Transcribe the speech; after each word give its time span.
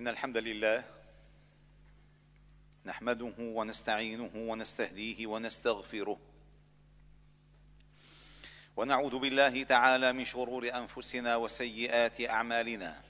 إن 0.00 0.08
الحمد 0.08 0.36
لله 0.36 0.84
نحمده 2.84 3.32
ونستعينه 3.38 4.30
ونستهديه 4.34 5.26
ونستغفره 5.26 6.18
ونعوذ 8.76 9.18
بالله 9.18 9.62
تعالى 9.62 10.12
من 10.12 10.24
شرور 10.24 10.74
أنفسنا 10.74 11.36
وسيئات 11.36 12.20
أعمالنا. 12.20 13.02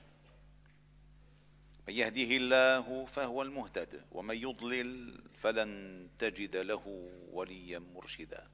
من 1.89 1.95
يهده 1.95 2.37
الله 2.37 3.05
فهو 3.05 3.43
المهتد 3.43 4.05
ومن 4.13 4.37
يضلل 4.37 5.21
فلن 5.35 6.09
تجد 6.19 6.57
له 6.57 7.11
وليا 7.33 7.79
مرشدا. 7.79 8.47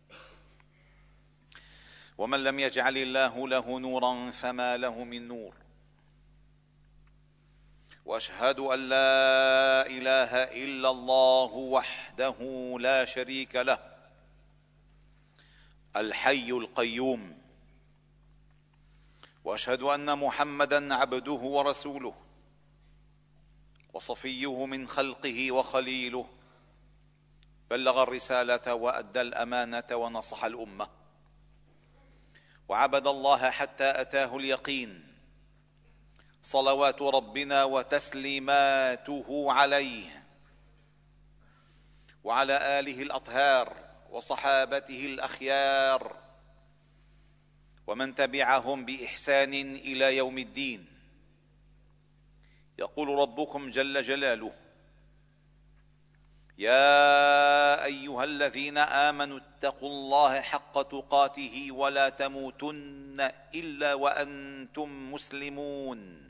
ومن 2.19 2.45
لم 2.45 2.59
يجعل 2.59 2.97
الله 2.97 3.49
له 3.49 3.81
نورا 3.81 4.31
فما 4.31 4.77
له 4.77 5.05
من 5.05 5.29
نور. 5.29 5.66
وأشهد 8.07 8.61
أن 8.61 8.89
لا 8.89 9.87
إله 9.87 10.33
إلا 10.65 10.91
الله 10.91 11.53
وحده 11.55 12.37
لا 12.81 13.05
شريك 13.05 13.57
له 13.57 13.79
الحي 15.97 16.51
القيوم. 16.51 17.39
وأشهد 19.45 19.83
أن 19.83 20.19
محمدا 20.19 20.95
عبده 20.95 21.33
ورسوله 21.33 22.15
وصفيه 23.93 24.67
من 24.67 24.89
خلقه 24.89 25.53
وخليله 25.53 26.27
بلغ 27.71 28.03
الرسالة 28.03 28.75
وأدى 28.75 29.21
الأمانة 29.21 29.97
ونصح 29.97 30.45
الأمة. 30.45 30.89
وعبد 32.69 33.07
الله 33.07 33.51
حتى 33.51 34.01
أتاه 34.01 34.37
اليقين. 34.37 35.06
صلوات 36.47 37.03
ربنا 37.03 37.65
وتسليماته 37.65 39.47
عليه 39.53 40.27
وعلى 42.25 42.81
آله 42.81 43.03
الأطهار 43.03 43.77
وصحابته 44.11 45.07
الأخيار 45.07 46.17
ومن 47.87 48.15
تبعهم 48.15 48.85
بإحسان 48.85 49.55
إلى 49.75 50.17
يوم 50.17 50.39
الدين. 50.39 50.87
يقول 52.79 53.09
ربكم 53.09 53.71
جل 53.71 54.03
جلاله 54.03 54.53
يا 56.59 57.85
أيها 57.85 58.25
الذين 58.25 58.79
آمنوا 58.79 59.39
اتقوا 59.39 59.89
الله 59.89 60.41
حق 60.41 60.83
تقاته 60.83 61.73
ولا 61.73 62.09
تموتن 62.09 63.31
إلا 63.55 63.95
وأنتم 63.95 65.13
مسلمون. 65.13 66.26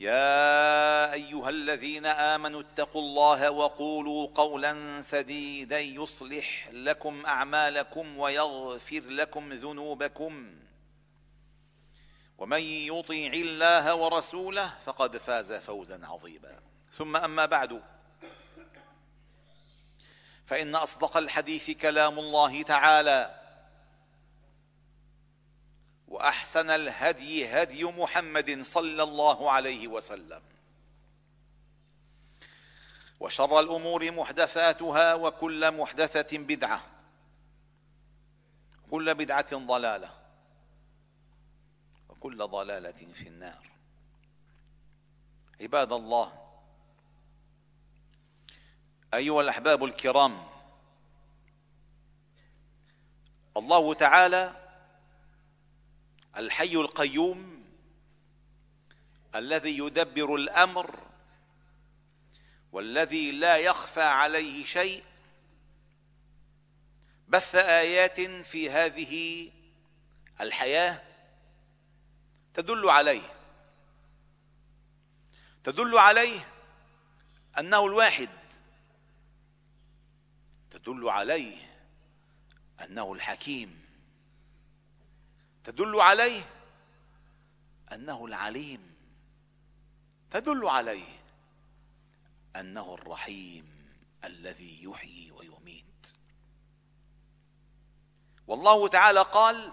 يا 0.00 1.12
أيها 1.12 1.48
الذين 1.48 2.06
آمنوا 2.06 2.60
اتقوا 2.60 3.02
الله 3.02 3.50
وقولوا 3.50 4.28
قولا 4.34 5.00
سديدا 5.02 5.80
يصلح 5.80 6.68
لكم 6.72 7.26
أعمالكم 7.26 8.18
ويغفر 8.18 9.00
لكم 9.00 9.52
ذنوبكم. 9.52 10.54
ومن 12.38 12.60
يطيع 12.62 13.32
الله 13.32 13.94
ورسوله 13.94 14.74
فقد 14.80 15.16
فاز 15.16 15.52
فوزا 15.52 16.06
عظيما. 16.06 16.60
ثم 16.92 17.16
أما 17.16 17.46
بعد 17.46 17.82
فإن 20.46 20.74
أصدق 20.74 21.16
الحديث 21.16 21.70
كلام 21.70 22.18
الله 22.18 22.62
تعالى 22.62 23.39
واحسن 26.20 26.70
الهدي 26.70 27.48
هدي 27.48 27.84
محمد 27.84 28.62
صلى 28.62 29.02
الله 29.02 29.50
عليه 29.50 29.88
وسلم. 29.88 30.42
وشر 33.20 33.60
الأمور 33.60 34.10
محدثاتها 34.10 35.14
وكل 35.14 35.70
محدثة 35.70 36.38
بدعة 36.38 36.86
كل 38.90 39.14
بدعة 39.14 39.56
ضلالة 39.56 40.10
وكل 42.08 42.46
ضلالة 42.46 43.12
في 43.14 43.28
النار. 43.28 43.70
عباد 45.60 45.92
الله 45.92 46.32
أيها 49.14 49.40
الأحباب 49.40 49.84
الكرام 49.84 50.46
الله 53.56 53.94
تعالى 53.94 54.59
الحي 56.36 56.74
القيوم 56.74 57.64
الذي 59.34 59.78
يدبر 59.78 60.34
الأمر 60.34 60.98
والذي 62.72 63.32
لا 63.32 63.56
يخفى 63.56 64.02
عليه 64.02 64.64
شيء 64.64 65.04
بث 67.28 67.54
آيات 67.54 68.20
في 68.20 68.70
هذه 68.70 69.50
الحياة 70.40 71.02
تدل 72.54 72.88
عليه. 72.88 73.34
تدل 75.64 75.98
عليه 75.98 76.48
أنه 77.58 77.86
الواحد 77.86 78.28
تدل 80.70 81.08
عليه 81.08 81.56
أنه 82.84 83.12
الحكيم. 83.12 83.79
تدل 85.64 86.00
عليه 86.00 86.42
أنه 87.92 88.26
العليم. 88.26 88.94
تدل 90.30 90.68
عليه 90.68 91.20
أنه 92.56 92.94
الرحيم 92.94 93.94
الذي 94.24 94.84
يحيي 94.84 95.30
ويميت. 95.30 95.84
والله 98.46 98.88
تعالى 98.88 99.22
قال 99.22 99.72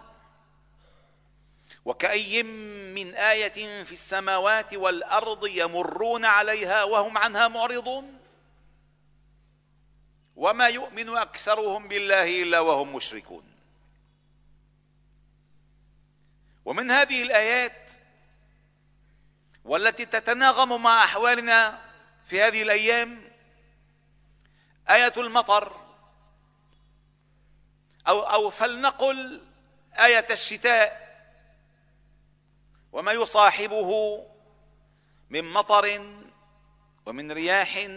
وكأي 1.86 2.44
من 2.94 3.16
آية 3.16 3.84
في 3.84 3.92
السماوات 3.92 4.74
والأرض 4.74 5.48
يمرون 5.48 6.26
عليها 6.26 6.84
وهم 6.84 7.18
عنها 7.18 7.48
معرضون. 7.48 8.18
وما 10.36 10.68
يؤمن 10.68 11.18
أكثرهم 11.18 11.88
بالله 11.88 12.42
إلا 12.44 12.60
وهم 12.60 12.96
مشركون. 12.96 13.57
ومن 16.68 16.92
هذه 16.92 17.24
الآيات 17.24 17.92
والتي 19.66 20.06
تتناغم 20.06 20.84
مع 20.84 21.04
أحوالنا 21.04 21.82
في 22.26 22.42
هذه 22.42 22.62
الأيام 22.62 23.22
آية 24.90 25.14
المطر 25.18 25.76
أو 28.08 28.20
أو 28.20 28.50
فلنقل 28.50 29.42
آية 30.00 30.26
الشتاء 30.30 31.08
وما 32.92 33.12
يصاحبه 33.12 34.24
من 35.30 35.44
مطر 35.44 36.16
ومن 37.06 37.32
رياح 37.32 37.88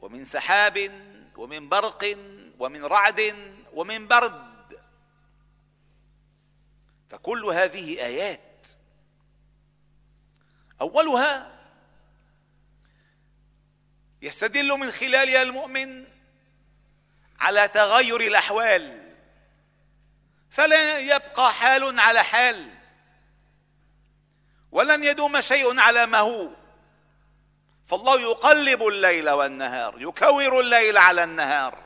ومن 0.00 0.24
سحاب 0.24 0.90
ومن 1.36 1.68
برق 1.68 2.16
ومن 2.58 2.84
رعد 2.84 3.34
ومن 3.72 4.06
برد. 4.06 4.45
فكل 7.08 7.44
هذه 7.44 8.00
آيات. 8.00 8.68
أولها 10.80 11.52
يستدل 14.22 14.68
من 14.68 14.90
خلالها 14.90 15.42
المؤمن 15.42 16.04
على 17.40 17.68
تغير 17.68 18.20
الأحوال. 18.20 19.12
فلن 20.50 21.00
يبقى 21.00 21.52
حال 21.52 22.00
على 22.00 22.22
حال. 22.22 22.70
ولن 24.72 25.04
يدوم 25.04 25.40
شيء 25.40 25.80
على 25.80 26.06
ما 26.06 26.18
هو. 26.18 26.48
فالله 27.86 28.20
يقلب 28.20 28.86
الليل 28.86 29.30
والنهار 29.30 30.02
يكور 30.02 30.60
الليل 30.60 30.98
على 30.98 31.24
النهار. 31.24 31.82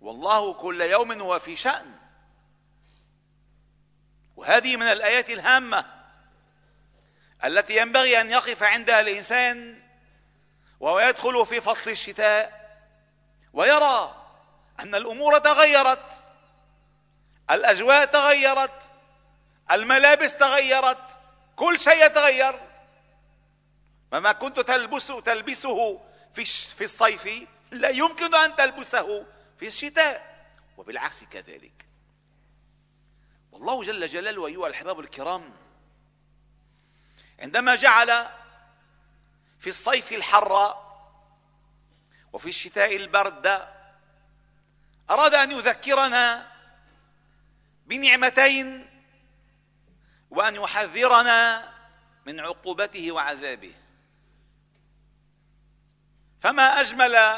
والله 0.00 0.54
كل 0.54 0.80
يوم 0.80 1.12
هو 1.12 1.38
في 1.38 1.56
شأن. 1.56 2.03
وهذه 4.36 4.76
من 4.76 4.86
الآيات 4.86 5.30
الهامة 5.30 5.84
التي 7.44 7.76
ينبغي 7.76 8.20
أن 8.20 8.30
يقف 8.30 8.62
عندها 8.62 9.00
الإنسان 9.00 9.82
وهو 10.80 11.00
يدخل 11.00 11.46
في 11.46 11.60
فصل 11.60 11.90
الشتاء 11.90 12.64
ويرى 13.52 14.26
أن 14.80 14.94
الأمور 14.94 15.38
تغيرت 15.38 16.24
الأجواء 17.50 18.04
تغيرت 18.04 18.92
الملابس 19.70 20.36
تغيرت 20.36 21.20
كل 21.56 21.78
شيء 21.78 22.06
يتغير. 22.06 22.60
فما 24.10 24.32
كنت 24.32 24.60
تلبس 24.60 25.06
تلبسه 25.06 26.00
في 26.34 26.44
في 26.44 26.84
الصيف 26.84 27.28
لا 27.70 27.88
يمكن 27.88 28.34
أن 28.34 28.56
تلبسه 28.56 29.26
في 29.58 29.66
الشتاء 29.66 30.46
وبالعكس 30.76 31.24
كذلك. 31.24 31.93
والله 33.54 33.82
جل 33.82 34.08
جلاله 34.08 34.46
أيها 34.46 34.66
الأحباب 34.66 35.00
الكرام 35.00 35.52
عندما 37.38 37.74
جعل 37.74 38.26
في 39.58 39.70
الصيف 39.70 40.12
الحر 40.12 40.76
وفي 42.32 42.48
الشتاء 42.48 42.96
البرد 42.96 43.68
أراد 45.10 45.34
أن 45.34 45.50
يذكرنا 45.50 46.52
بنعمتين 47.86 48.90
وأن 50.30 50.56
يحذرنا 50.56 51.72
من 52.26 52.40
عقوبته 52.40 53.12
وعذابه. 53.12 53.74
فما 56.40 56.80
أجمل 56.80 57.36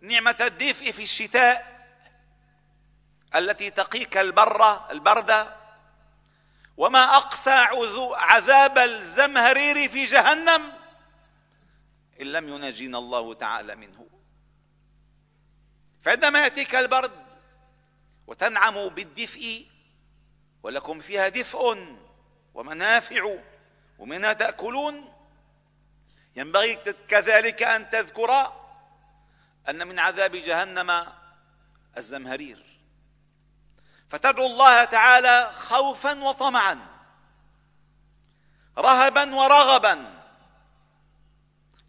نعمة 0.00 0.36
الدفء 0.40 0.90
في 0.90 1.02
الشتاء 1.02 1.77
التي 3.34 3.70
تقيك 3.70 4.16
البرة 4.16 4.90
البردة 4.90 5.56
وما 6.76 7.16
أقسى 7.16 7.66
عذاب 8.14 8.78
الزمهرير 8.78 9.88
في 9.88 10.04
جهنم 10.04 10.72
إن 12.20 12.26
لم 12.26 12.48
ينجينا 12.48 12.98
الله 12.98 13.34
تعالى 13.34 13.74
منه. 13.74 14.06
فعندما 16.02 16.38
يأتيك 16.42 16.74
البرد 16.74 17.26
وتنعم 18.26 18.88
بالدفء 18.88 19.66
ولكم 20.62 21.00
فيها 21.00 21.28
دفء 21.28 21.88
ومنافع 22.54 23.38
ومنها 23.98 24.32
تأكلون 24.32 25.14
ينبغي 26.36 26.76
كذلك 27.08 27.62
أن 27.62 27.90
تذكر 27.90 28.52
أن 29.68 29.86
من 29.88 29.98
عذاب 29.98 30.36
جهنم 30.36 31.06
الزمهرير. 31.96 32.67
فتدعو 34.10 34.46
الله 34.46 34.84
تعالى 34.84 35.50
خوفا 35.54 36.22
وطمعا 36.24 36.78
رهبا 38.78 39.34
ورغبا 39.34 40.18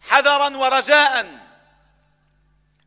حذرا 0.01 0.57
ورجاء 0.57 1.39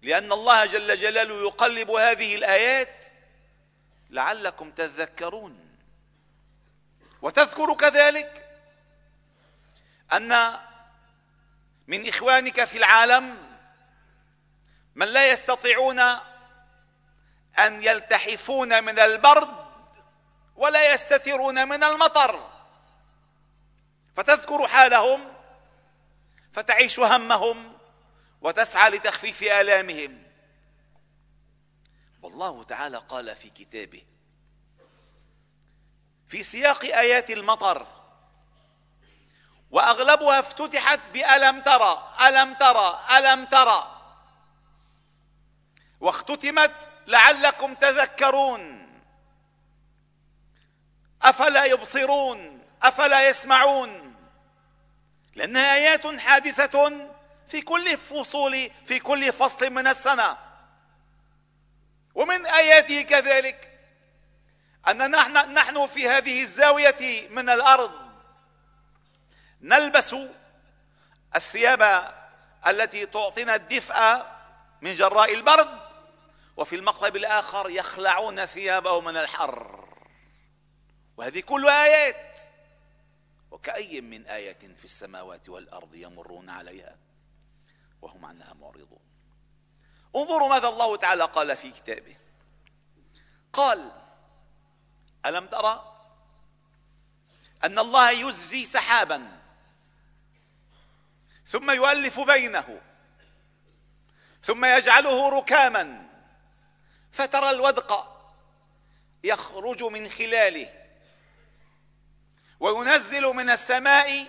لأن 0.03 0.33
الله 0.33 0.67
جل 0.67 0.97
جلاله 0.97 1.47
يقلب 1.47 1.91
هذه 1.91 2.35
الآيات 2.35 3.07
لعلكم 4.11 4.71
تذكرون. 4.71 5.63
وتذكر 7.23 7.75
كذلك 7.75 8.49
أن 10.13 10.59
من 11.87 12.09
إخوانك 12.09 12.65
في 12.65 12.79
العالم 12.79 13.53
من 14.95 15.07
لا 15.07 15.29
يستطيعون 15.29 16.01
أن 17.59 17.83
يلتحفون 17.83 18.85
من 18.85 18.99
البرد 18.99 19.55
ولا 20.57 20.93
يستترون 20.93 21.69
من 21.69 21.85
المطر. 21.85 22.51
فتذكر 24.17 24.69
حالهم 24.69 25.33
فتعيش 26.53 27.01
همهم 27.01 27.79
وتسعى 28.41 28.91
لتخفيف 28.91 29.43
آلامهم. 29.43 30.23
والله 32.23 32.63
تعالى 32.63 32.97
قال 32.97 33.37
في 33.37 33.51
كتابه 33.51 34.03
في 36.29 36.43
سياق 36.43 36.85
آيات 36.85 37.31
المطر 37.31 37.87
وأغلبها 39.71 40.39
افتتحت 40.39 41.01
بألم 41.09 41.61
ترى 41.61 42.13
ألم 42.21 42.55
ترى 42.55 43.05
ألم 43.19 43.45
ترى. 43.45 43.99
واختتمت 46.01 46.89
لعلكم 47.07 47.75
تذكرون. 47.75 48.89
أفلا 51.23 51.65
يبصرون؟ 51.65 52.63
أفلا 52.83 53.29
يسمعون؟ 53.29 54.17
لأنها 55.35 55.75
آيات 55.75 56.21
حادثة 56.21 57.09
في 57.49 57.61
كل 57.61 57.97
فصول 57.97 58.71
في 58.87 58.99
كل 58.99 59.33
فصل 59.33 59.71
من 59.71 59.87
السنة. 59.87 60.39
ومن 62.15 62.47
آياته 62.47 63.03
كذلك 63.03 63.79
أن 64.89 65.11
نحن, 65.11 65.53
نحن 65.53 65.87
في 65.87 66.09
هذه 66.09 66.43
الزاوية 66.43 67.29
من 67.29 67.51
الأرض 67.51 67.93
نلبس 69.61 70.17
الثياب 71.37 72.13
التي 72.67 73.07
تعطينا 73.07 73.55
الدفء 73.55 74.27
من 74.83 74.95
جراء 74.95 75.35
البرد. 75.35 75.92
وفي 76.57 76.77
المقلب 76.77 77.17
الآخر 77.17 77.71
يخلعون 77.71 78.47
ثيابهم 78.47 79.05
من 79.05 79.17
الحر. 79.17 79.89
وهذه 81.17 81.41
كلها 81.41 81.85
آيات. 81.85 82.39
وكأي 83.51 84.01
من 84.01 84.27
آية 84.27 84.59
في 84.59 84.85
السماوات 84.85 85.49
والأرض 85.49 85.95
يمرون 85.95 86.51
عليها 86.51 86.97
وهم 88.03 88.25
عنها 88.25 88.55
معرضون. 88.55 89.03
انظروا 90.17 90.49
ماذا 90.49 90.69
الله 90.69 90.97
تعالى 90.97 91.25
قال 91.25 91.57
في 91.57 91.71
كتابه. 91.71 92.17
قال 93.53 93.93
ألم 95.27 95.47
ترى 95.47 95.93
أن 97.65 97.79
الله 97.79 98.11
يزجي 98.11 98.65
سحابا 98.65 99.43
ثم 101.47 101.71
يؤلف 101.71 102.21
بينه 102.21 102.81
ثم 104.43 104.65
يجعله 104.65 105.29
ركاما 105.39 106.09
فترى 107.13 107.51
الودق 107.51 108.19
يخرج 109.25 109.83
من 109.83 110.09
خلاله 110.09 110.73
وينزل 112.61 113.23
من 113.23 113.51
السماء 113.51 114.27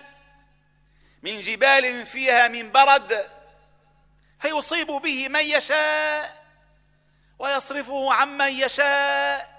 من 1.22 1.40
جبال 1.40 2.06
فيها 2.06 2.48
من 2.48 2.72
برد 2.72 3.30
فيصيب 4.40 4.86
به 4.86 5.28
من 5.28 5.44
يشاء 5.44 6.44
ويصرفه 7.38 8.12
عمن 8.12 8.48
يشاء. 8.48 9.54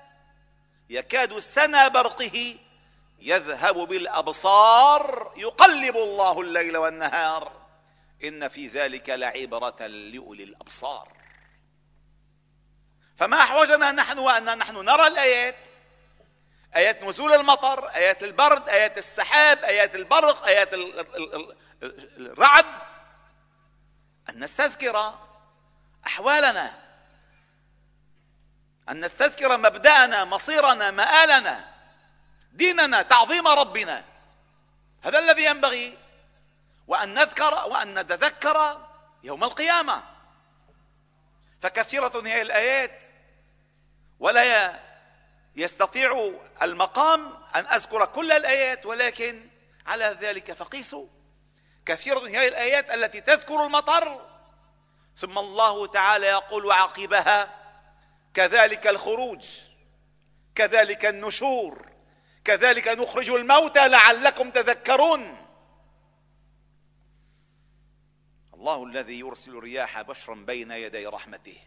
يكاد 0.89 1.39
سنا 1.39 1.87
برقه 1.87 2.57
يذهب 3.19 3.75
بالأبصار 3.75 5.33
يقلب 5.37 5.97
الله 5.97 6.41
الليل 6.41 6.77
والنهار. 6.77 7.51
إن 8.23 8.47
في 8.47 8.67
ذلك 8.67 9.09
لعبرة 9.09 9.87
لأولي 9.87 10.43
الأبصار. 10.43 11.14
فما 13.17 13.37
احوجنا 13.37 13.91
نحن 13.91 14.19
وأن 14.19 14.57
نحن 14.57 14.75
نرى 14.75 15.07
الآيات. 15.07 15.55
آيات 16.75 17.03
نزول 17.03 17.33
المطر 17.33 17.87
آيات 17.87 18.23
البرد 18.23 18.69
آيات 18.69 18.97
السحاب 18.97 19.63
آيات 19.63 19.95
البرق 19.95 20.45
آيات 20.45 20.69
الرعد. 22.19 22.65
أن 24.29 24.39
نستذكر 24.39 25.19
أحوالنا. 26.07 26.81
أن 28.89 29.05
نستذكر 29.05 29.57
مبدأنا 29.57 30.25
مصيرنا 30.25 30.91
مآلنا 30.91 31.71
ديننا 32.51 33.01
تعظيم 33.01 33.47
ربنا. 33.47 34.03
هذا 35.01 35.19
الذي 35.19 35.45
ينبغي. 35.45 35.97
وأن 36.87 37.13
نذكر 37.13 37.53
وأن 37.53 37.99
نتذكر 37.99 38.87
يوم 39.23 39.43
القيامة. 39.43 40.14
فكثيرة 41.61 42.21
هي 42.25 42.41
الآيات 42.41 43.03
ولا 44.19 44.79
يستطيع 45.55 46.31
المقام 46.61 47.33
أن 47.55 47.65
أذكر 47.65 48.05
كل 48.05 48.31
الآيات 48.31 48.85
ولكن 48.85 49.49
على 49.87 50.17
ذلك 50.21 50.51
فقيسوا. 50.51 51.07
كثيرة 51.85 52.27
هي 52.27 52.47
الآيات 52.47 52.91
التي 52.91 53.21
تذكر 53.21 53.63
المطر 53.65 54.21
ثم 55.17 55.39
الله 55.39 55.87
تعالى 55.87 56.27
يقول 56.27 56.71
عقبها 56.71 57.49
كذلك 58.33 58.87
الخروج 58.87 59.45
كذلك 60.55 61.05
النشور 61.05 61.85
كذلك 62.45 62.87
نخرج 62.87 63.29
الموتى 63.29 63.87
لعلكم 63.87 64.51
تذكرون 64.51 65.44
الله 68.65 68.83
الذي 68.83 69.19
يرسل 69.19 69.57
الرياح 69.57 70.01
بشرا 70.01 70.35
بين 70.35 70.71
يدي 70.71 71.07
رحمته. 71.07 71.57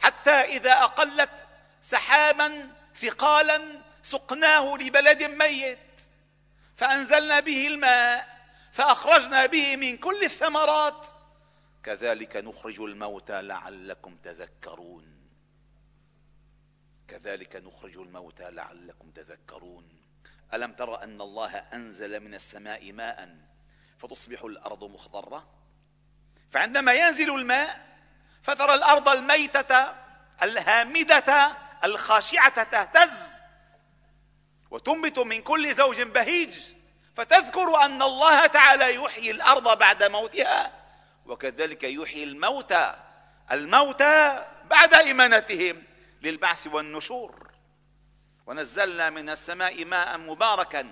حتى 0.00 0.30
إذا 0.30 0.72
أقلت 0.72 1.46
سحابا 1.80 2.70
ثقالا 2.94 3.82
سقناه 4.02 4.76
لبلد 4.76 5.22
ميت. 5.22 6.00
فأنزلنا 6.76 7.40
به 7.40 7.66
الماء 7.66 8.38
فأخرجنا 8.72 9.46
به 9.46 9.76
من 9.76 9.96
كل 9.96 10.24
الثمرات. 10.24 11.06
كذلك 11.82 12.36
نخرج 12.36 12.80
الموتى 12.80 13.42
لعلكم 13.42 14.16
تذكرون. 14.16 15.28
كذلك 17.08 17.56
نخرج 17.56 17.98
الموتى 17.98 18.50
لعلكم 18.50 19.10
تذكرون. 19.10 19.88
ألم 20.54 20.72
تر 20.72 21.02
أن 21.02 21.20
الله 21.20 21.56
أنزل 21.56 22.20
من 22.20 22.34
السماء 22.34 22.92
ماء 22.92 23.38
فتصبح 23.98 24.42
الأرض 24.42 24.84
مخضرة؟ 24.84 25.58
فعندما 26.50 26.92
ينزل 26.92 27.34
الماء 27.34 27.88
فترى 28.42 28.74
الأرض 28.74 29.08
الميتة 29.08 29.94
الهامدة 30.42 31.56
الخاشعة 31.84 32.62
تهتز. 32.62 33.38
وتنبت 34.70 35.18
من 35.18 35.42
كل 35.42 35.74
زوج 35.74 36.02
بهيج. 36.02 36.58
فتذكر 37.16 37.84
أن 37.84 38.02
الله 38.02 38.46
تعالى 38.46 38.94
يحيي 38.94 39.30
الأرض 39.30 39.78
بعد 39.78 40.04
موتها 40.04 40.72
وكذلك 41.26 41.84
يحيي 41.84 42.24
الموتى. 42.24 42.94
الموتى 43.52 44.46
بعد 44.64 44.94
إمانتهم 44.94 45.82
للبعث 46.22 46.66
والنشور. 46.66 47.50
ونزلنا 48.46 49.10
من 49.10 49.30
السماء 49.30 49.84
ماء 49.84 50.18
مباركا. 50.18 50.90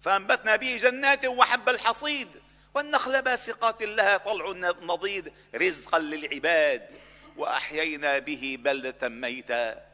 فأنبتنا 0.00 0.56
به 0.56 0.76
جنات 0.76 1.24
وحب 1.24 1.68
الحصيد. 1.68 2.43
والنخل 2.74 3.22
باسقات 3.22 3.82
لها 3.82 4.16
طلع 4.16 4.50
نضيد 4.80 5.32
رزقا 5.54 5.98
للعباد 5.98 6.92
وأحيينا 7.36 8.18
به 8.18 8.56
بلدة 8.60 9.08
ميتا. 9.08 9.86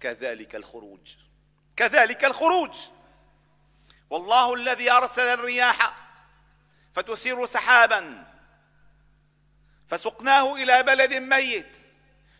كذلك 0.00 0.54
الخروج 0.54 1.16
كذلك 1.76 2.24
الخروج. 2.24 2.76
والله 4.10 4.54
الذي 4.54 4.90
أرسل 4.90 5.26
الرياح 5.26 6.08
فتثير 6.94 7.46
سحابا 7.46 8.24
فسقناه 9.88 10.54
إلى 10.54 10.82
بلد 10.82 11.14
ميت 11.14 11.76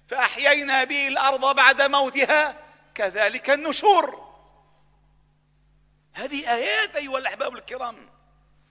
فأحيينا 0.06 0.84
به 0.84 1.08
الأرض 1.08 1.56
بعد 1.56 1.82
موتها. 1.82 2.64
كذلك 2.94 3.50
النشور. 3.50 4.34
هذه 6.12 6.54
آيات 6.54 6.96
أيها 6.96 7.18
الأحباب 7.18 7.56
الكرام. 7.56 8.13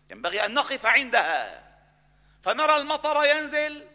ينبغي 0.10 0.46
أن 0.46 0.54
نقف 0.54 0.86
عندها. 0.86 1.64
فنرى 2.44 2.76
المطر 2.76 3.26
ينزل 3.26 3.88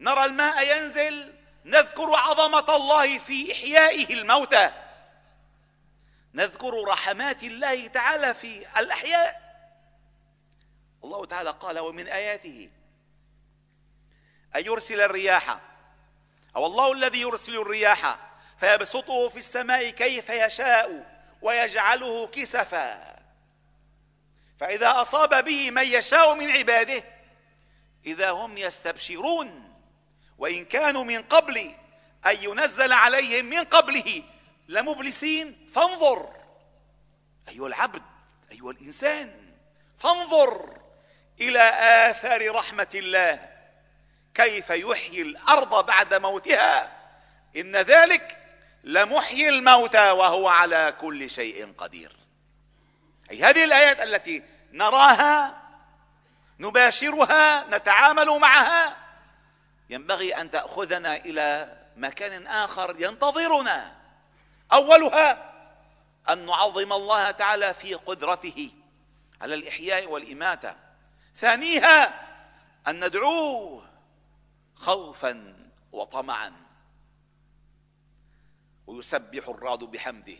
نرى 0.00 0.24
الماء 0.24 0.76
ينزل 0.76 1.34
نذكر 1.64 2.14
عظمة 2.14 2.76
الله 2.76 3.18
في 3.18 3.52
إحيائه 3.52 4.14
الموتى. 4.14 4.72
نذكر 6.34 6.84
رحمات 6.88 7.42
الله 7.42 7.86
تعالى 7.86 8.34
في 8.34 8.78
الأحياء. 8.78 9.46
الله 11.04 11.26
تعالى 11.26 11.50
قال 11.50 11.78
ومن 11.78 12.08
آياته 12.08 12.70
أن 14.56 14.64
يرسل 14.64 15.00
الرياح؟ 15.00 15.60
أو 16.56 16.66
الله 16.66 16.92
الذي 16.92 17.20
يرسل 17.20 17.56
الرياح 17.56 18.16
فيبسطه 18.60 19.28
في 19.28 19.36
السماء 19.36 19.90
كيف 19.90 20.30
يشاء 20.30 21.06
ويجعله 21.42 22.26
كسفا. 22.26 23.15
فإذا 24.60 25.00
أصاب 25.00 25.44
به 25.44 25.70
من 25.70 25.86
يشاء 25.86 26.34
من 26.34 26.50
عباده 26.50 27.04
إذا 28.06 28.30
هم 28.30 28.58
يستبشرون 28.58 29.72
وإن 30.38 30.64
كانوا 30.64 31.04
من 31.04 31.22
قبل 31.22 31.74
أن 32.26 32.36
ينزل 32.40 32.92
عليهم 32.92 33.44
من 33.44 33.64
قبله 33.64 34.22
لمبلسين 34.68 35.68
فانظر. 35.72 36.36
أيها 37.48 37.66
العبد 37.66 38.02
أيها 38.52 38.70
الإنسان 38.70 39.52
فانظر 39.98 40.78
إلى 41.40 41.60
آثار 42.10 42.54
رحمة 42.54 42.90
الله. 42.94 43.48
كيف 44.34 44.70
يحيي 44.70 45.22
الأرض 45.22 45.86
بعد 45.86 46.14
موتها؟ 46.14 46.96
إن 47.56 47.76
ذلك 47.76 48.38
لمحيي 48.84 49.48
الموتى 49.48 50.10
وهو 50.10 50.48
على 50.48 50.94
كل 51.00 51.30
شيء 51.30 51.72
قدير. 51.78 52.25
أي 53.30 53.44
هذه 53.44 53.64
الآيات 53.64 54.00
التي 54.00 54.42
نراها 54.72 55.62
نباشرها 56.58 57.64
نتعامل 57.64 58.38
معها 58.38 58.96
ينبغي 59.90 60.40
أن 60.40 60.50
تأخذنا 60.50 61.16
إلى 61.16 61.78
مكان 61.96 62.46
آخر 62.46 62.96
ينتظرنا. 62.98 63.96
أولها 64.72 65.52
أن 66.28 66.46
نعظم 66.46 66.92
الله 66.92 67.30
تعالى 67.30 67.74
في 67.74 67.94
قدرته 67.94 68.70
على 69.40 69.54
الإحياء 69.54 70.06
والإماتة. 70.06 70.76
ثانيها 71.36 72.26
أن 72.88 73.04
ندعوه 73.04 73.88
خوفا 74.74 75.56
وطمعا. 75.92 76.52
ويسبح 78.86 79.48
الرعد 79.48 79.84
بحمده. 79.84 80.38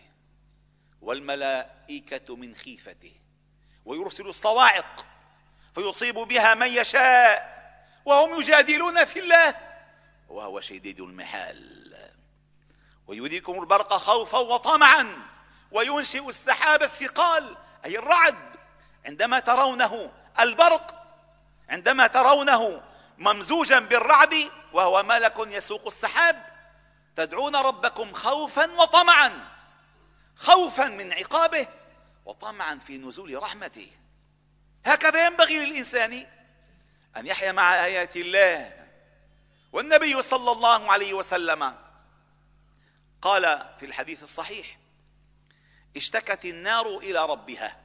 والملائكة 1.06 2.36
من 2.36 2.54
خيفته 2.54 3.14
ويرسل 3.84 4.26
الصواعق 4.26 5.06
فيصيب 5.74 6.14
بها 6.14 6.54
من 6.54 6.66
يشاء 6.66 7.56
وهم 8.04 8.40
يجادلون 8.40 9.04
في 9.04 9.18
الله 9.18 9.54
وهو 10.28 10.60
شديد 10.60 11.00
المحال. 11.00 11.76
ويريكم 13.06 13.60
البرق 13.60 13.92
خوفا 13.92 14.38
وطمعا 14.38 15.16
وينشئ 15.72 16.28
السحاب 16.28 16.82
الثقال 16.82 17.56
أي 17.84 17.98
الرعد 17.98 18.56
عندما 19.06 19.38
ترونه 19.38 20.12
البرق 20.40 21.02
عندما 21.68 22.06
ترونه 22.06 22.82
ممزوجا 23.18 23.78
بالرعد 23.78 24.50
وهو 24.72 25.02
ملك 25.02 25.34
يسوق 25.38 25.86
السحاب 25.86 26.46
تدعون 27.16 27.56
ربكم 27.56 28.12
خوفا 28.12 28.72
وطمعا. 28.72 29.55
خوفا 30.36 30.88
من 30.88 31.12
عقابه 31.12 31.66
وطمعا 32.24 32.74
في 32.78 32.98
نزول 32.98 33.42
رحمته. 33.42 33.90
هكذا 34.84 35.26
ينبغي 35.26 35.66
للإنسان 35.66 36.26
أن 37.16 37.26
يحيا 37.26 37.52
مع 37.52 37.84
آيات 37.84 38.16
الله. 38.16 38.86
والنبي 39.72 40.22
صلى 40.22 40.52
الله 40.52 40.92
عليه 40.92 41.14
وسلم 41.14 41.76
قال 43.22 43.74
في 43.78 43.86
الحديث 43.86 44.22
الصحيح 44.22 44.78
اشتكت 45.96 46.44
النار 46.44 46.98
إلى 46.98 47.26
ربها. 47.26 47.80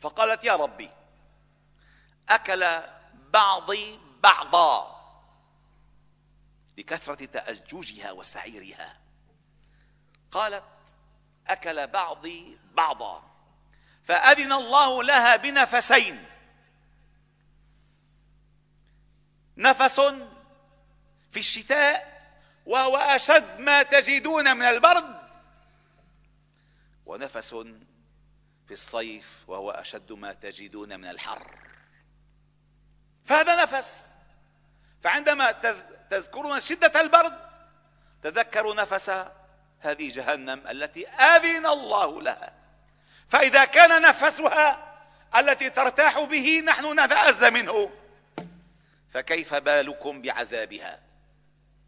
فقالت 0.00 0.44
يا 0.44 0.56
ربي 0.56 0.90
أكل 2.28 2.80
بعضي 3.12 4.00
بعضا 4.22 4.98
لكثرة 6.78 7.24
تأججها 7.24 8.12
وسعيرها. 8.12 8.96
قالت 10.30 10.64
أكل 11.48 11.86
بعضي 11.86 12.58
بعضا. 12.74 13.24
فأذن 14.04 14.52
الله 14.52 15.02
لها 15.02 15.36
بنفسين. 15.36 16.26
نفس 19.56 20.00
في 21.30 21.36
الشتاء 21.36 22.18
وهو 22.66 22.96
أشد 22.96 23.60
ما 23.60 23.82
تجدون 23.82 24.56
من 24.56 24.62
البرد. 24.62 25.18
ونفس 27.06 27.54
في 28.66 28.74
الصيف 28.74 29.44
وهو 29.46 29.70
أشد 29.70 30.12
ما 30.12 30.32
تجدون 30.32 31.00
من 31.00 31.10
الحر. 31.10 31.58
فهذا 33.24 33.62
نفس. 33.62 34.14
فعندما 35.02 35.50
تذكرون 36.10 36.60
شدة 36.60 37.00
البرد 37.00 37.48
تذكروا 38.22 38.74
نفس 38.74 39.10
هذه 39.80 40.08
جهنم 40.08 40.68
التي 40.68 41.08
آذن 41.08 41.66
الله 41.66 42.22
لها. 42.22 42.52
فإذا 43.28 43.64
كان 43.64 44.02
نفسها 44.02 44.94
التي 45.36 45.70
ترتاح 45.70 46.20
به 46.20 46.62
نحن 46.64 47.00
نتأذى 47.00 47.50
منه. 47.50 47.90
فكيف 49.12 49.54
بالكم 49.54 50.22
بعذابها؟ 50.22 51.00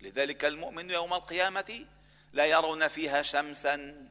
لذلك 0.00 0.44
المؤمن 0.44 0.90
يوم 0.90 1.14
القيامة 1.14 1.86
لا 2.32 2.44
يرون 2.44 2.88
فيها 2.88 3.22
شمسا 3.22 4.08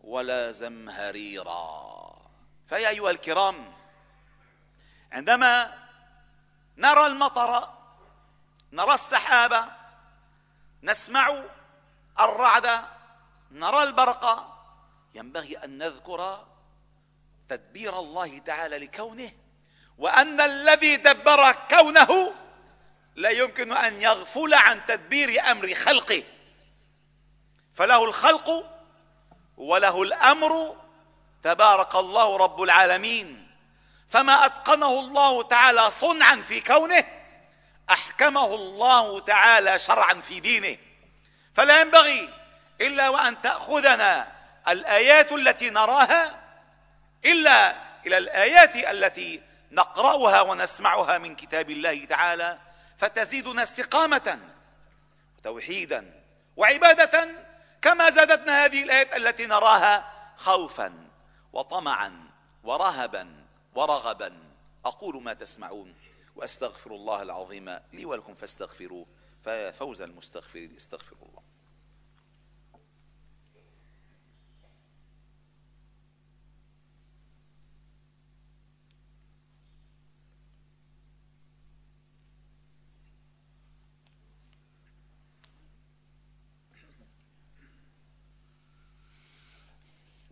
ولا 0.00 0.52
زمهريرا. 0.52 2.00
فيا 2.68 2.88
أيها 2.88 3.10
الكرام 3.10 3.72
عندما 5.12 5.78
نرى 6.76 7.06
المطر 7.06 7.68
نرى 8.72 8.94
السحابة 8.94 9.64
نسمع 10.82 11.42
الرعد 12.20 12.84
نرى 13.50 13.82
البرق. 13.82 14.56
ينبغي 15.14 15.56
أن 15.56 15.78
نذكر 15.78 16.46
تدبير 17.48 17.98
الله 17.98 18.38
تعالى 18.38 18.78
لكونه 18.78 19.32
وأن 19.98 20.40
الذي 20.40 20.96
دبر 20.96 21.52
كونه 21.52 22.34
لا 23.14 23.30
يمكن 23.30 23.72
أن 23.72 24.02
يغفل 24.02 24.54
عن 24.54 24.86
تدبير 24.86 25.50
أمر 25.50 25.74
خلقه. 25.74 26.22
فله 27.74 28.04
الخلق 28.04 28.50
وله 29.56 30.02
الأمر. 30.02 30.76
تبارك 31.42 31.94
الله 31.94 32.36
رب 32.36 32.62
العالمين. 32.62 33.50
فما 34.08 34.46
أتقنه 34.46 35.00
الله 35.00 35.42
تعالى 35.42 35.90
صنعا 35.90 36.36
في 36.36 36.60
كونه 36.60 37.04
أحكمه 37.90 38.54
الله 38.54 39.20
تعالى 39.20 39.78
شرعا 39.78 40.14
في 40.14 40.40
دينه. 40.40 40.76
فلا 41.54 41.80
ينبغي 41.80 42.39
إلا 42.80 43.08
وأن 43.08 43.42
تأخذنا 43.42 44.32
الآيات 44.68 45.32
التي 45.32 45.70
نراها 45.70 46.40
إلا 47.24 47.76
إلى 48.06 48.18
الآيات 48.18 48.76
التي 48.76 49.42
نقرأها 49.70 50.40
ونسمعها 50.40 51.18
من 51.18 51.36
كتاب 51.36 51.70
الله 51.70 52.04
تعالى 52.04 52.58
فتزيدنا 52.98 53.62
استقامة 53.62 54.38
وتوحيدا 55.38 56.22
وعبادة 56.56 57.28
كما 57.82 58.10
زادتنا 58.10 58.64
هذه 58.64 58.82
الآيات 58.82 59.16
التي 59.16 59.46
نراها 59.46 60.12
خوفا 60.36 61.08
وطمعا 61.52 62.24
ورهبا 62.64 63.44
ورغبا. 63.74 64.38
أقول 64.84 65.22
ما 65.22 65.32
تسمعون 65.32 65.94
وأستغفر 66.36 66.90
الله 66.90 67.22
العظيم 67.22 67.78
لي 67.92 68.04
ولكم 68.04 68.34
فاستغفروه 68.34 69.06
ففوز 69.44 70.02
المستغفرين 70.02 70.76
استغفروا 70.76 71.28
الله. 71.28 71.39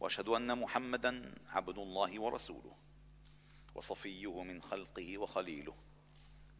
وأشهد 0.00 0.28
أن 0.28 0.58
محمدا 0.58 1.34
عبد 1.48 1.78
الله 1.78 2.20
ورسوله 2.20 2.76
وصفيه 3.74 4.42
من 4.42 4.62
خلقه 4.62 5.18
وخليله. 5.18 5.74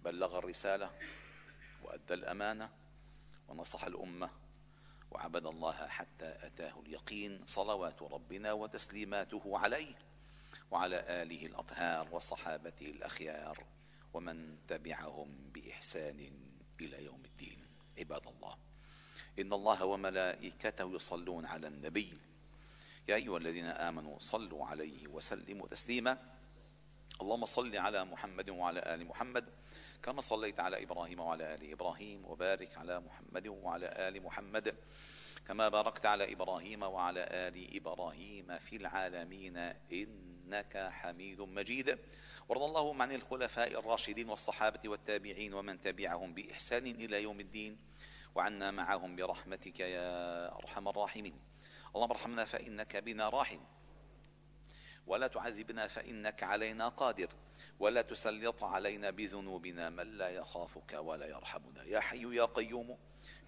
بلغ 0.04 0.38
الرسالة 0.38 0.90
وأدى 1.82 2.14
الأمانة 2.14 2.70
ونصح 3.48 3.84
الأمة 3.84 4.30
وعبد 5.10 5.46
الله 5.46 5.86
حتى 5.86 6.36
أتاه 6.46 6.80
اليقين 6.86 7.40
صلوات 7.46 8.02
ربنا 8.02 8.52
وتسليماته 8.52 9.58
عليه 9.58 9.94
وعلى 10.70 11.22
آله 11.22 11.46
الأطهار 11.46 12.08
وصحابته 12.12 12.86
الأخيار 12.86 13.64
ومن 14.14 14.66
تبعهم 14.68 15.50
بإحسان 15.54 16.32
إلى 16.80 17.04
يوم 17.04 17.24
الدين. 17.24 17.66
عباد 17.98 18.26
الله 18.26 18.56
إن 19.38 19.52
الله 19.52 19.84
وملائكته 19.84 20.94
يصلون 20.94 21.46
على 21.46 21.68
النبي 21.68 22.18
يا 23.10 23.16
أيها 23.16 23.38
الذين 23.38 23.64
آمنوا 23.64 24.18
صلوا 24.18 24.66
عليه 24.66 25.08
وسلموا 25.08 25.68
تسليما. 25.68 26.18
اللهم 27.22 27.44
صل 27.44 27.76
على 27.76 28.04
محمد 28.04 28.50
وعلى 28.50 28.94
آل 28.94 29.06
محمد 29.06 29.44
كما 30.02 30.20
صليت 30.20 30.60
على 30.60 30.82
إبراهيم 30.82 31.20
وعلى 31.20 31.54
آل 31.54 31.72
إبراهيم 31.72 32.24
وبارك 32.24 32.78
على 32.78 33.00
محمد 33.00 33.48
وعلى 33.48 33.86
آل 33.86 34.22
محمد 34.22 34.76
كما 35.46 35.68
باركت 35.68 36.06
على 36.06 36.32
إبراهيم 36.32 36.82
وعلى 36.82 37.20
آل 37.30 37.76
إبراهيم 37.76 38.58
في 38.58 38.76
العالمين 38.76 39.56
إنك 39.92 40.88
حميد 40.90 41.40
مجيد. 41.40 41.98
وارض 42.48 42.62
اللهم 42.62 43.02
عن 43.02 43.12
الخلفاء 43.12 43.78
الراشدين 43.78 44.28
والصحابة 44.28 44.88
والتابعين 44.88 45.54
ومن 45.54 45.80
تبعهم 45.80 46.34
بإحسان 46.34 46.86
إلى 46.86 47.22
يوم 47.22 47.40
الدين 47.40 47.78
وعنا 48.34 48.70
معهم 48.70 49.16
برحمتك 49.16 49.80
يا 49.80 50.54
أرحم 50.54 50.88
الراحمين. 50.88 51.49
اللهم 51.96 52.10
ارحمنا 52.10 52.44
فإنك 52.44 52.96
بنا 52.96 53.28
راحم. 53.28 53.60
ولا 55.06 55.26
تعذبنا 55.26 55.86
فإنك 55.86 56.42
علينا 56.42 56.88
قادر. 56.88 57.28
ولا 57.78 58.02
تسلط 58.02 58.64
علينا 58.64 59.10
بذنوبنا 59.10 59.90
من 59.90 60.18
لا 60.18 60.28
يخافك 60.28 60.92
ولا 60.92 61.26
يرحمنا. 61.26 61.82
يا 61.84 62.00
حي 62.00 62.36
يا 62.36 62.44
قيوم 62.44 62.98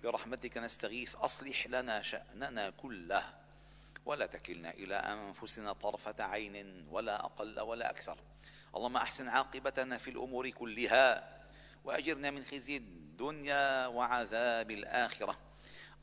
برحمتك 0.03 0.59
نستغيث. 0.59 1.17
أصلح 1.17 1.67
لنا 1.67 2.03
شأننا 2.03 2.71
كله. 2.71 3.25
ولا 4.07 4.27
تكلنا 4.27 4.71
إلى 4.71 4.95
أنفسنا 4.95 5.73
طرفة 5.73 6.25
عين 6.25 6.87
ولا 6.91 7.25
أقل 7.25 7.61
ولا 7.61 7.91
أكثر. 7.91 8.19
اللهم 8.77 8.97
أحسن 8.97 9.29
عاقبتنا 9.29 9.99
في 9.99 10.11
الأمور 10.11 10.51
كلها 10.51 11.39
وأجرنا 11.85 12.31
من 12.31 12.45
خزي 12.45 12.77
الدنيا 12.77 13.87
وعذاب 13.87 14.71
الآخرة. 14.71 15.39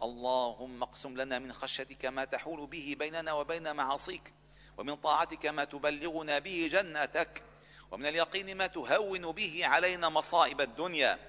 اللهم 0.03 0.83
اقسم 0.83 1.17
لنا 1.17 1.39
من 1.39 1.53
خشيتك 1.53 2.05
ما 2.05 2.25
تحول 2.25 2.67
به 2.67 2.95
بيننا 2.99 3.33
وبين 3.33 3.75
معاصيك 3.75 4.33
ومن 4.77 4.95
طاعتك 4.95 5.45
ما 5.45 5.63
تبلغنا 5.63 6.39
به 6.39 6.69
جنتك 6.71 7.43
ومن 7.91 8.05
اليقين 8.05 8.57
ما 8.57 8.67
تهون 8.67 9.31
به 9.31 9.61
علينا 9.63 10.09
مصائب 10.09 10.61
الدنيا. 10.61 11.19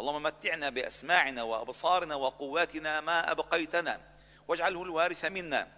اللهم 0.00 0.22
متعنا 0.22 0.70
بأسماعنا 0.70 1.42
وأبصارنا 1.42 2.14
وقواتنا 2.14 3.00
ما 3.00 3.30
أبقيتنا 3.30 4.00
واجعله 4.48 4.82
الوارث 4.82 5.24
منا 5.24 5.68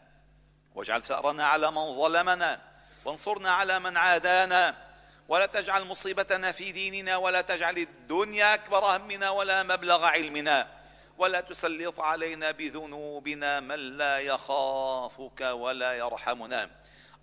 واجعل 0.75 1.03
ثأرنا 1.03 1.47
على 1.47 1.71
من 1.71 1.97
ظلمنا 1.97 2.61
وانصرنا 3.05 3.53
على 3.53 3.79
من 3.79 3.97
عادانا. 3.97 4.93
ولا 5.29 5.47
تجعل 5.47 5.85
مصيبتنا 5.85 6.53
في 6.53 6.73
ديننا 6.73 7.17
ولا 7.17 7.41
تجعل 7.41 7.79
الدنيا 7.79 8.55
أكبر 8.55 8.97
همنا 8.97 9.31
ولا 9.31 9.63
مبلغ 9.63 10.05
علمنا. 10.05 10.82
ولا 11.19 11.41
تسلط 11.41 12.01
علينا 12.01 12.51
بذنوبنا 12.51 13.61
من 13.61 13.99
لا 13.99 14.19
يخافك 14.19 15.41
ولا 15.41 15.93
يرحمنا. 15.93 16.71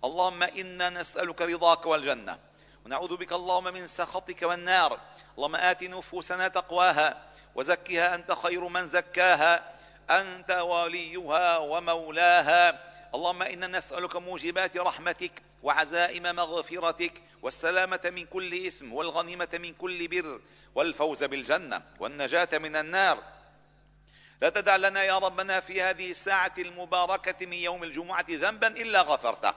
اللهم 0.04 0.42
إنا 0.42 0.90
نسألك 0.90 1.42
رضاك 1.42 1.86
والجنة. 1.86 2.38
ونعوذ 2.86 3.16
بك 3.16 3.32
اللهم 3.32 3.64
من 3.64 3.86
سخطك 3.86 4.42
والنار. 4.42 5.00
اللهم 5.36 5.56
آت 5.56 5.82
نفوسنا 5.82 6.48
تقواها 6.48 7.22
وزكها 7.54 8.14
أنت 8.14 8.32
خير 8.32 8.68
من 8.68 8.86
زكاها. 8.86 9.74
أنت 10.10 10.50
وليها 10.50 11.58
ومولاها. 11.58 12.90
اللهم 13.14 13.42
إنا 13.42 13.66
نسألك 13.66 14.16
موجبات 14.16 14.76
رحمتك 14.76 15.32
وعزائم 15.62 16.22
مغفرتك 16.22 17.22
والسلامة 17.42 18.00
من 18.04 18.26
كل 18.26 18.66
إثم 18.66 18.92
والغنيمة 18.92 19.48
من 19.52 19.74
كل 19.74 20.08
بر 20.08 20.40
والفوز 20.74 21.24
بالجنة 21.24 21.82
والنجاة 22.00 22.48
من 22.52 22.76
النار. 22.76 23.22
لا 24.40 24.48
تدع 24.48 24.76
لنا 24.76 25.02
يا 25.02 25.18
ربنا 25.18 25.60
في 25.60 25.82
هذه 25.82 26.10
الساعة 26.10 26.54
المباركة 26.58 27.46
من 27.46 27.52
يوم 27.52 27.84
الجمعة 27.84 28.24
ذنبا 28.30 28.66
إلا 28.66 29.02
غفرته 29.02 29.54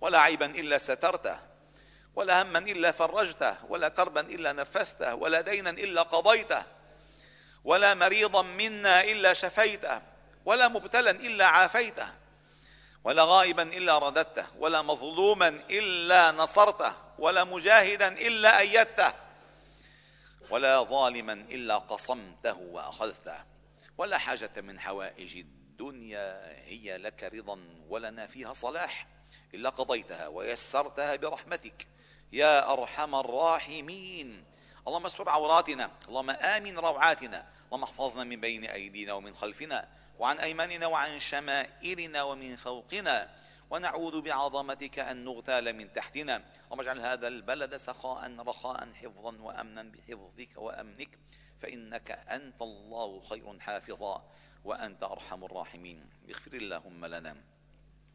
ولا 0.00 0.20
عيبا 0.20 0.46
إلا 0.46 0.78
سترته 0.78 1.38
ولا 2.14 2.42
هما 2.42 2.58
إلا 2.58 2.92
فرجته 2.92 3.56
ولا 3.68 3.88
كربا 3.88 4.20
إلا 4.20 4.52
نفذته 4.52 5.14
ولا 5.14 5.40
دينا 5.40 5.70
إلا 5.70 6.02
قضيته 6.02 6.62
ولا 7.64 7.94
مريضا 7.94 8.42
منا 8.42 9.04
إلا 9.04 9.32
شفيته 9.32 10.02
ولا 10.44 10.68
مبتلا 10.68 11.10
إلا 11.10 11.46
عافيته 11.46 12.08
ولا 13.04 13.24
غائبا 13.24 13.62
إلا 13.62 13.98
رددته 13.98 14.46
ولا 14.58 14.82
مظلوما 14.82 15.48
إلا 15.70 16.32
نصرته 16.32 16.92
ولا 17.18 17.44
مجاهدا 17.44 18.08
إلا 18.08 18.58
أيدته. 18.58 19.27
ولا 20.50 20.82
ظالما 20.82 21.32
إلا 21.32 21.78
قصمته 21.78 22.58
وأخذته. 22.58 23.44
ولا 23.98 24.18
حاجة 24.18 24.60
من 24.60 24.80
حوائج 24.80 25.36
الدنيا 25.36 26.56
هي 26.64 26.96
لك 26.98 27.24
رضا 27.24 27.58
ولنا 27.88 28.26
فيها 28.26 28.52
صلاح. 28.52 29.06
إلا 29.54 29.70
قضيتها 29.70 30.26
ويسرتها 30.26 31.16
برحمتك. 31.16 31.86
يا 32.32 32.72
أرحم 32.72 33.14
الراحمين. 33.14 34.44
اللهم 34.88 35.06
استر 35.06 35.28
عوراتنا. 35.28 35.90
اللهم 36.08 36.30
آمن 36.30 36.78
روعاتنا. 36.78 37.46
اللهم 37.66 37.82
احفظنا 37.82 38.24
من 38.24 38.40
بين 38.40 38.64
أيدينا 38.64 39.12
ومن 39.12 39.34
خلفنا. 39.34 39.88
وعن 40.18 40.38
أيماننا 40.38 40.86
وعن 40.86 41.20
شمائلنا 41.20 42.22
ومن 42.22 42.56
فوقنا. 42.56 43.30
ونعوذ 43.70 44.20
بعظمتك 44.20 44.98
أن 44.98 45.24
نغتال 45.24 45.72
من 45.72 45.92
تحتنا. 45.92 46.36
اللهم 46.64 46.80
اجعل 46.80 47.00
هذا 47.00 47.28
البلد 47.28 47.76
سخاء 47.76 48.36
رخاء 48.38 48.92
حفظا 48.92 49.32
وامنا 49.40 49.82
بحفظك 49.82 50.56
وأمنك 50.56 51.18
فإنك 51.58 52.10
أنت 52.10 52.62
الله 52.62 53.20
خير 53.20 53.58
حافظا 53.60 54.30
وأنت 54.64 55.02
أرحم 55.02 55.44
الراحمين. 55.44 56.06
اغفر 56.28 56.52
اللهم 56.52 57.06
لنا 57.06 57.36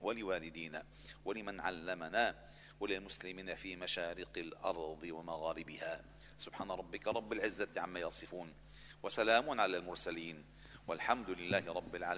ولوالدينا 0.01 0.83
ولمن 1.25 1.59
علمنا 1.59 2.35
وللمسلمين 2.79 3.55
في 3.55 3.75
مشارق 3.75 4.37
الأرض 4.37 5.03
ومغاربها. 5.03 6.01
سبحان 6.37 6.71
ربك 6.71 7.07
رب 7.07 7.33
العزة 7.33 7.69
عما 7.77 7.99
يصفون 7.99 8.53
وسلام 9.03 9.59
على 9.59 9.77
المرسلين 9.77 10.45
والحمد 10.87 11.29
لله 11.29 11.73
رب 11.73 11.95
العالمين. 11.95 12.13